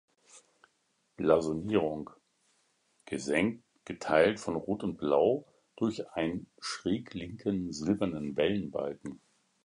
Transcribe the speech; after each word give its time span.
Blasonierung: 1.15 2.09
„Gesenkt 3.05 3.63
geteilt 3.85 4.39
von 4.39 4.55
Rot 4.55 4.81
und 4.83 4.97
Blau 4.97 5.45
durch 5.75 6.09
einen 6.13 6.47
schräglinken 6.57 7.71
silbernen 7.71 8.35
Wellenbalken. 8.35 9.21